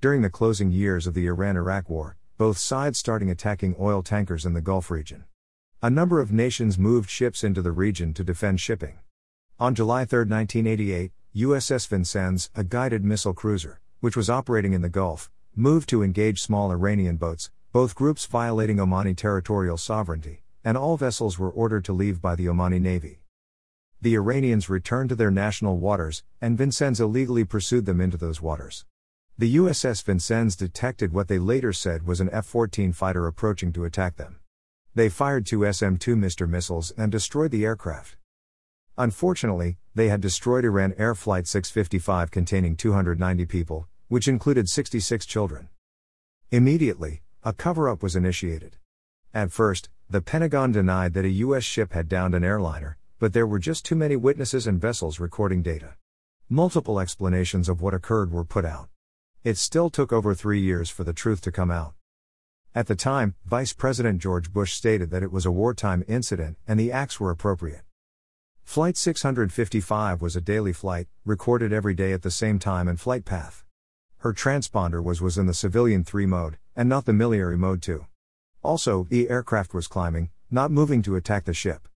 [0.00, 4.46] During the closing years of the Iran Iraq War, both sides starting attacking oil tankers
[4.46, 5.24] in the Gulf region.
[5.82, 9.00] A number of nations moved ships into the region to defend shipping.
[9.58, 14.88] On July 3, 1988, USS Vincennes, a guided missile cruiser, which was operating in the
[14.88, 20.96] Gulf, moved to engage small Iranian boats, both groups violating Omani territorial sovereignty, and all
[20.96, 23.18] vessels were ordered to leave by the Omani Navy.
[24.00, 28.84] The Iranians returned to their national waters, and Vincennes illegally pursued them into those waters.
[29.40, 33.84] The USS Vincennes detected what they later said was an F 14 fighter approaching to
[33.84, 34.40] attack them.
[34.96, 36.48] They fired two SM 2 Mr.
[36.48, 38.16] missiles and destroyed the aircraft.
[38.96, 45.68] Unfortunately, they had destroyed Iran Air Flight 655 containing 290 people, which included 66 children.
[46.50, 48.76] Immediately, a cover up was initiated.
[49.32, 51.62] At first, the Pentagon denied that a U.S.
[51.62, 55.62] ship had downed an airliner, but there were just too many witnesses and vessels recording
[55.62, 55.94] data.
[56.48, 58.88] Multiple explanations of what occurred were put out.
[59.48, 61.94] It still took over three years for the truth to come out.
[62.74, 66.78] At the time, Vice President George Bush stated that it was a wartime incident and
[66.78, 67.80] the acts were appropriate.
[68.62, 73.24] Flight 655 was a daily flight, recorded every day at the same time and flight
[73.24, 73.64] path.
[74.18, 78.04] Her transponder was was in the civilian 3 mode, and not the military mode 2.
[78.62, 81.88] Also, the aircraft was climbing, not moving to attack the ship.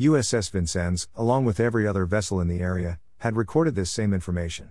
[0.00, 4.70] USS Vincennes, along with every other vessel in the area, had recorded this same information.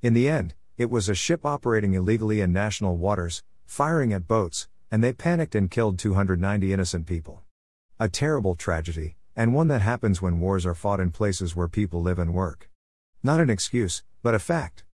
[0.00, 4.68] In the end, it was a ship operating illegally in national waters, firing at boats,
[4.90, 7.42] and they panicked and killed 290 innocent people.
[8.00, 12.02] A terrible tragedy, and one that happens when wars are fought in places where people
[12.02, 12.70] live and work.
[13.22, 14.84] Not an excuse, but a fact.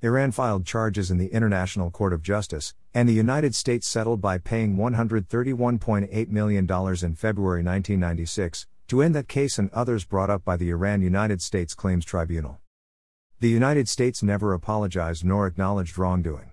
[0.00, 4.38] Iran filed charges in the International Court of Justice, and the United States settled by
[4.38, 10.56] paying $131.8 million in February 1996 to end that case and others brought up by
[10.56, 12.60] the Iran United States Claims Tribunal.
[13.40, 16.50] The United States never apologized nor acknowledged wrongdoing.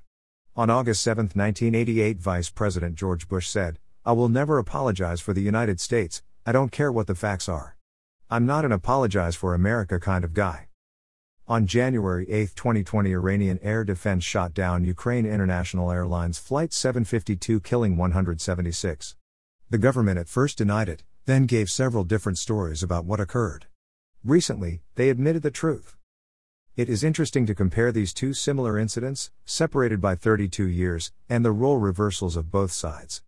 [0.55, 5.41] On August 7, 1988, Vice President George Bush said, I will never apologize for the
[5.41, 7.75] United States, I don't care what the facts are.
[8.29, 10.67] I'm not an apologize for America kind of guy.
[11.47, 17.97] On January 8, 2020, Iranian air defense shot down Ukraine International Airlines Flight 752, killing
[17.97, 19.15] 176.
[19.71, 23.65] The government at first denied it, then gave several different stories about what occurred.
[24.23, 25.97] Recently, they admitted the truth.
[26.77, 31.53] It is interesting to compare these two similar incidents, separated by 32 years, and the
[31.53, 33.21] role reversals of both sides.